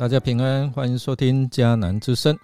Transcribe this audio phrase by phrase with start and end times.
[0.00, 2.34] 大家平安，欢迎收听迦南之声，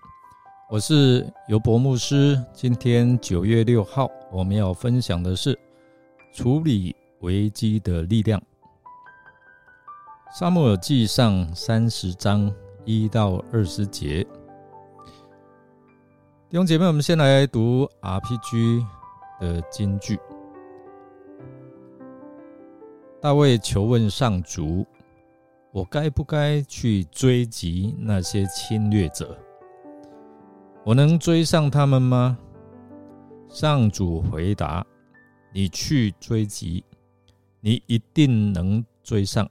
[0.69, 2.39] 我是尤博牧师。
[2.53, 5.59] 今天九月六号，我们要分享的是
[6.35, 8.39] 处理危机的力量。
[10.39, 12.53] 沙漠耳记上三十章
[12.85, 14.23] 一到二十节，
[16.51, 18.85] 弟兄姐妹，我们先来读 RPG
[19.41, 20.21] 的金句。
[23.19, 24.87] 大卫求问上主。
[25.77, 29.39] 我该不该去追击那些侵略者？
[30.87, 32.39] 我能追上他们吗？
[33.51, 34.83] 上主回答
[35.53, 36.83] ：“你去追击，
[37.61, 39.47] 你一定能追上，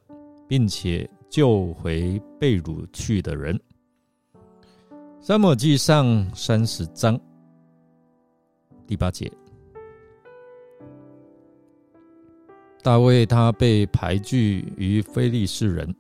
[0.47, 3.55] 并且救回被掳去的人。”
[5.21, 7.19] 沙漠记上三十章
[8.87, 9.31] 第八节，
[12.81, 15.95] 大卫他被排拒于非利士人。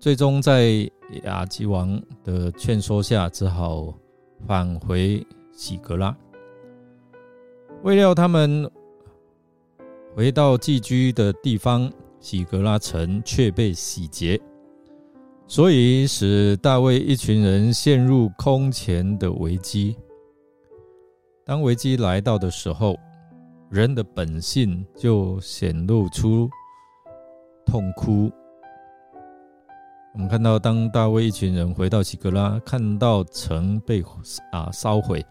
[0.00, 0.90] 最终在
[1.24, 3.92] 亚基王的劝说下，只好
[4.46, 6.16] 返回喜格拉。
[7.82, 8.68] 未料他们
[10.16, 14.40] 回到寄居的地方，喜格拉城却被洗劫，
[15.46, 19.94] 所以使大卫一群人陷入空前的危机。
[21.44, 22.96] 当危机来到的时候，
[23.68, 26.48] 人的本性就显露出
[27.66, 28.30] 痛哭。
[30.12, 34.02] 我们看到，当大卫一群人回到喜格拉，看到城被
[34.50, 35.24] 啊烧毁，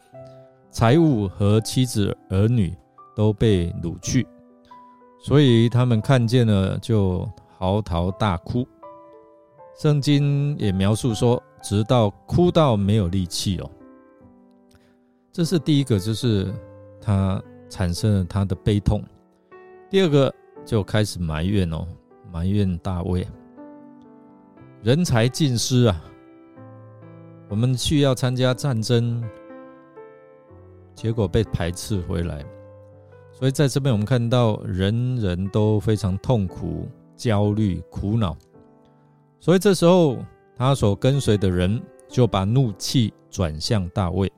[0.71, 2.73] 财物和妻子儿女
[3.13, 4.25] 都被掳去，
[5.21, 8.65] 所以他们看见了就嚎啕大哭。
[9.77, 13.69] 圣经也描述说，直到哭到没有力气哦。
[15.31, 16.53] 这是第一个，就是
[17.01, 19.01] 他产生了他的悲痛；
[19.89, 20.33] 第二个
[20.65, 21.85] 就开始埋怨哦，
[22.31, 23.27] 埋怨大卫。
[24.81, 26.01] 人才尽失啊！
[27.49, 29.21] 我们去要参加战争，
[30.95, 32.45] 结果被排斥回来，
[33.33, 38.37] 所以在这边我们看到人人都非常痛苦、焦虑、苦恼。
[39.41, 40.17] 所以这时候
[40.55, 44.31] 他所跟随的人就把怒气转向大卫，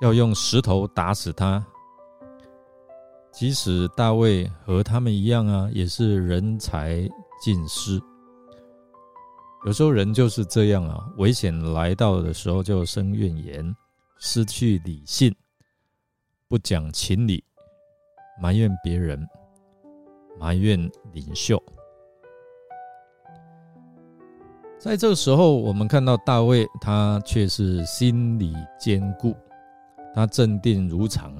[0.00, 1.62] 要用石头打死他。
[3.30, 7.06] 即使大卫和他们一样啊，也是人才
[7.42, 8.00] 尽失。
[9.64, 13.74] 有时候人就是这样啊，危险来到的时候就生怨言，
[14.18, 15.34] 失去理性，
[16.48, 17.42] 不讲情理，
[18.38, 19.26] 埋怨别人，
[20.38, 20.78] 埋怨
[21.12, 21.60] 领袖。
[24.78, 29.34] 在这个时候，我们看到大卫，他却是心理坚固，
[30.14, 31.34] 他镇定如常。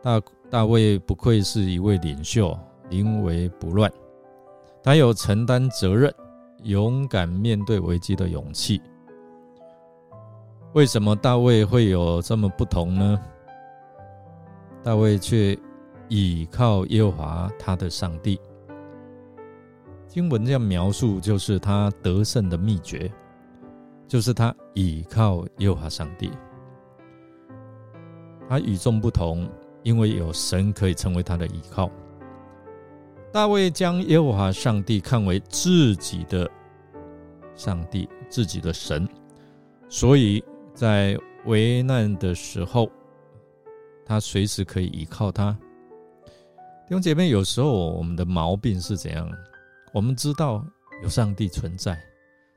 [0.00, 2.56] 大大卫不愧是一位领袖，
[2.90, 3.92] 临危不乱，
[4.84, 6.14] 他有承担责任。
[6.64, 8.82] 勇敢面对危机的勇气，
[10.72, 13.20] 为什么大卫会有这么不同呢？
[14.82, 15.56] 大卫却
[16.08, 18.40] 倚靠耶和华他的上帝。
[20.06, 23.12] 经文这样描述，就是他得胜的秘诀，
[24.08, 26.30] 就是他倚靠耶和华上帝。
[28.48, 29.48] 他与众不同，
[29.82, 31.90] 因为有神可以成为他的依靠。
[33.38, 36.50] 大卫将耶和华上帝看为自己的
[37.54, 39.08] 上帝，自己的神，
[39.88, 40.42] 所以
[40.74, 41.16] 在
[41.46, 42.90] 危难的时候，
[44.04, 45.56] 他随时可以依靠他。
[46.88, 49.30] 弟兄姐妹，有时候我们的毛病是怎样？
[49.92, 50.66] 我们知道
[51.04, 51.96] 有上帝存在，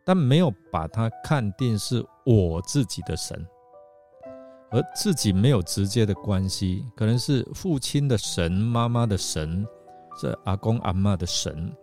[0.04, 3.46] 但没有把他看定是我自己的神，
[4.72, 9.64] 而自己没有直接的关系，可能是父亲的神、妈妈的神。
[10.22, 11.76] 这阿公阿妈的神，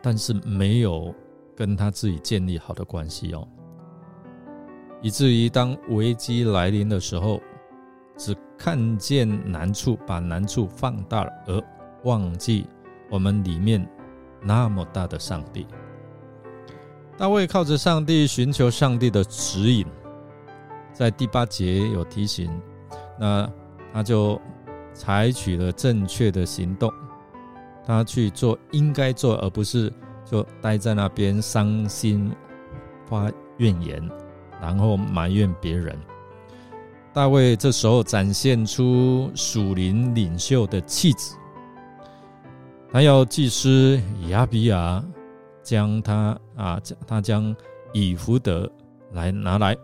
[0.00, 1.12] 但是没有
[1.56, 3.48] 跟他自己建立好的关系哦，
[5.02, 7.40] 以至于当危机来临的时候，
[8.16, 11.62] 只看见难处，把难处放大了，而
[12.04, 12.64] 忘记
[13.10, 13.84] 我们里面
[14.40, 15.66] 那么大的上帝。
[17.18, 19.84] 大卫靠着上帝寻求上帝的指引，
[20.92, 22.48] 在第八节有提醒，
[23.18, 23.52] 那
[23.92, 24.40] 他就
[24.94, 26.88] 采取了正确的行动。
[27.86, 29.92] 他去做应该做，而不是
[30.24, 32.34] 就待在那边伤心
[33.08, 34.10] 发怨言，
[34.60, 35.96] 然后埋怨别人。
[37.14, 41.36] 大卫这时候展现出属灵领袖的气质，
[42.90, 45.00] 他要祭司亚比亚
[45.62, 47.54] 将他啊，他将
[47.92, 48.68] 以福德
[49.12, 49.76] 来拿来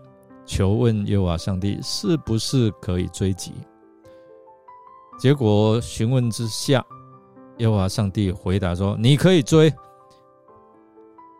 [0.45, 3.53] 求问耶和华上帝是不是可以追击。
[5.21, 6.85] 结果询问之下。
[7.59, 9.73] 耶和华上帝回答说：“你可以追，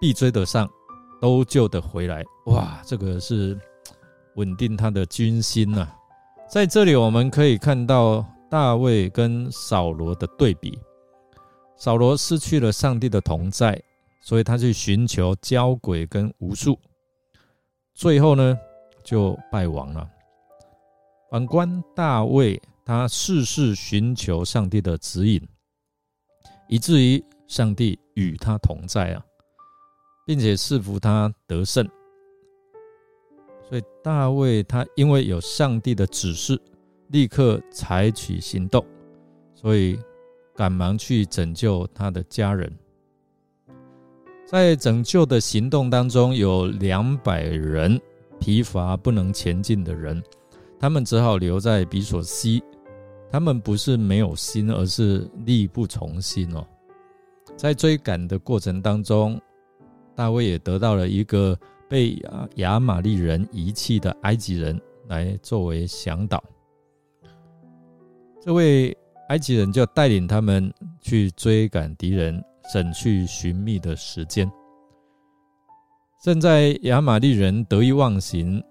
[0.01, 0.71] 必追得上，
[1.21, 2.25] 都救得回来。
[2.47, 3.59] 哇，这个是
[4.37, 5.89] 稳定他的军心呐。
[6.49, 10.79] 在这里我们可以看到大卫跟扫罗的对比。
[11.77, 13.83] 扫罗失去了上帝的同在，
[14.21, 16.79] 所以他去寻求交鬼跟巫术，
[17.95, 18.57] 最后呢
[19.03, 20.09] 就败亡了。
[21.31, 25.41] 反观大卫，他事事寻求上帝的指引，
[26.69, 29.25] 以至于上帝与他同在啊，
[30.27, 31.89] 并且赐福他得胜。
[33.69, 36.61] 所以大卫他因为有上帝的指示，
[37.09, 38.85] 立刻采取行动，
[39.55, 39.99] 所以
[40.55, 42.71] 赶忙去拯救他的家人。
[44.45, 47.99] 在拯救的行动当中，有两百人
[48.39, 50.23] 疲乏不能前进的人。
[50.79, 52.63] 他们只好留在比索西。
[53.33, 56.63] 他们不是没有心，而是力不从心哦。
[57.57, 59.41] 在追赶的过程当中，
[60.15, 61.59] 大卫也得到了一个
[61.89, 62.23] 被
[62.57, 66.45] 亚玛利人遗弃的埃及人来作为向导。
[68.39, 68.95] 这位
[69.31, 70.71] 埃及人就带领他们
[71.01, 72.39] 去追赶敌人，
[72.71, 74.51] 省去寻觅的时间。
[76.23, 78.63] 正在亚玛利人得意忘形。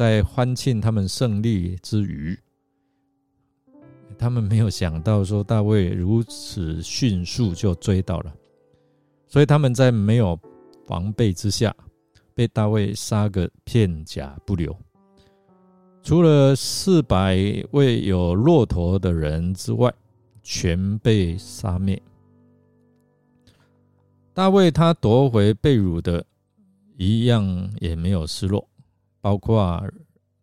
[0.00, 2.34] 在欢庆他们胜利之余，
[4.16, 8.34] 他们没有想到说大卫如此迅速就追到了，
[9.26, 10.40] 所以他们在没有
[10.86, 11.76] 防备之下，
[12.32, 14.74] 被大卫杀个片甲不留。
[16.02, 17.36] 除了四百
[17.72, 19.92] 位有骆驼的人之外，
[20.42, 22.02] 全被杀灭。
[24.32, 26.24] 大卫他夺回被掳的，
[26.96, 28.66] 一样也没有失落。
[29.20, 29.82] 包括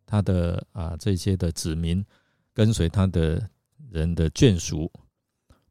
[0.06, 2.06] 他的啊这些的子民
[2.54, 3.50] 跟随他的
[3.92, 4.92] 人的眷属，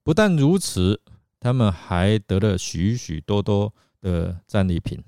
[0.02, 1.00] 不但如此，
[1.40, 5.02] 他们还得了许许多多的战利品，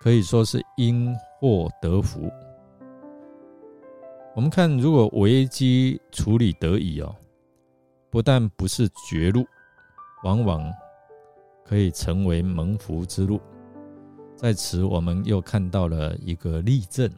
[0.00, 2.30] 可以说是因祸得福。
[4.34, 7.16] 我们看，如果危机处理得宜哦，
[8.08, 9.44] 不但不是绝路，
[10.22, 10.72] 往往
[11.64, 13.40] 可以成为蒙福之路。
[14.38, 17.10] 在此，我们又看到了一个例证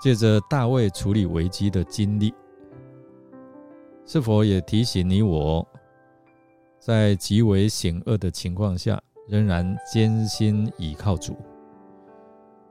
[0.00, 2.32] 借着大卫处理危机的经历，
[4.06, 5.66] 是否也提醒你我，
[6.78, 8.98] 在极为险恶的情况下，
[9.28, 11.36] 仍然艰辛倚靠主，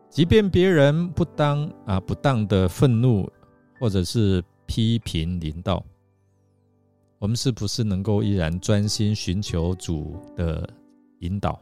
[0.10, 3.32] 即便别人不当啊不当的愤怒
[3.80, 5.86] 或者是批评临到，
[7.20, 10.68] 我们是不是能够依然专心寻求主的
[11.20, 11.62] 引导？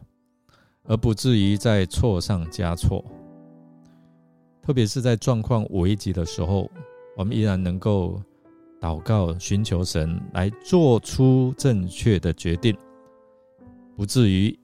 [0.87, 3.03] 而不至于在错上加错，
[4.61, 6.69] 特别是在状况危急的时候，
[7.15, 8.21] 我们依然能够
[8.79, 12.75] 祷告、寻求神来做出正确的决定，
[13.95, 14.57] 不至于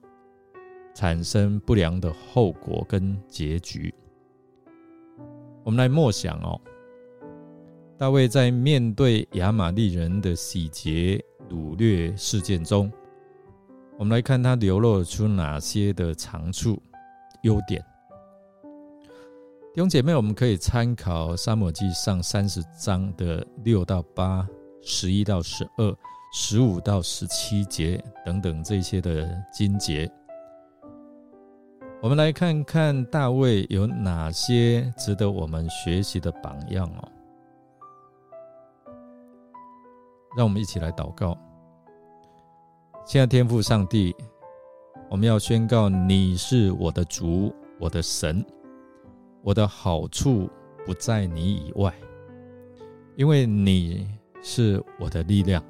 [0.94, 3.92] 产生不良的后果跟结局。
[5.62, 6.60] 我们来默想哦，
[7.98, 12.90] 大卫在面对亚玛利人的洗劫掳掠事件中。
[13.96, 16.82] 我们来看他流露出哪些的长处、
[17.42, 17.80] 优点。
[19.72, 24.46] 弟兄姐妹，我们可以参考《沙漠记上》三十章的六到八、
[24.82, 25.96] 十一到十二、
[26.32, 30.10] 十五到十七节等等这些的经节。
[32.02, 37.08] 我们来看看大卫有哪些值得我们学习的榜样哦。
[40.36, 41.38] 让我们一起来祷告。
[43.06, 44.16] 亲爱天父上帝，
[45.10, 48.42] 我们要宣告你是我的主，我的神，
[49.42, 50.48] 我的好处
[50.86, 51.94] 不在你以外，
[53.14, 54.08] 因为你
[54.42, 55.62] 是我的力量，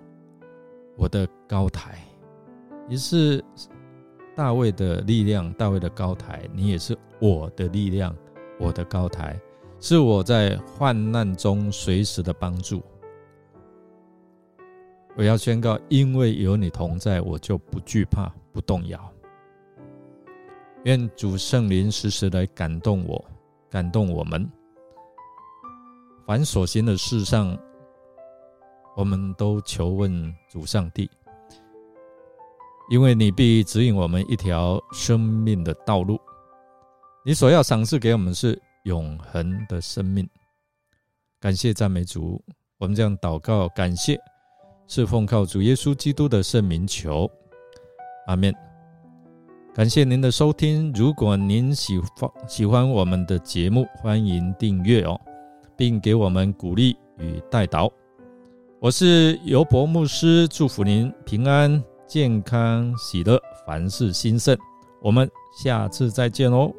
[0.97, 1.99] 我的高台，
[2.89, 3.45] 你是
[4.37, 8.15] 大卫的力量，大卫的高台，你也是我的力量，
[8.61, 9.37] 我的高台，
[9.81, 12.81] 是我在患难中随时的帮助。
[15.17, 19.13] 我要宣告，因为有你同在，我就不惧怕，不动摇。
[20.85, 23.25] 愿主圣灵时时来感动我，
[23.71, 24.51] 感动我们。
[26.27, 27.57] 凡所行的事上，
[28.97, 31.09] 我们都求问主上帝，
[32.91, 36.19] 因为你必指引我们一条生命的道路。
[37.25, 40.29] 你所要赏赐给我们是永恒的生命。
[41.41, 42.43] 感谢赞美主，
[42.79, 44.21] 我们这样祷告，感谢。
[44.87, 47.31] 是奉靠主耶稣基督的圣名求，
[48.27, 48.55] 阿门。
[49.75, 50.93] 感谢您的收听。
[50.93, 55.21] 如果您喜欢喜欢我们的节目，欢迎订阅哦，
[55.77, 57.91] 并给我们鼓励与带导。
[58.79, 64.57] 我是尤博牧师，祝福您平安健康喜乐，凡事兴盛。
[65.03, 65.29] 我们
[65.63, 66.71] 下次再见哦。